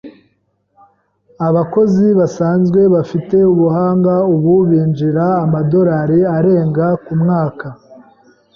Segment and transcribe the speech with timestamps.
[1.47, 7.67] Abakozi basanzwe bafite ubuhanga ubu binjiza amadolari arenga,$ kumwaka.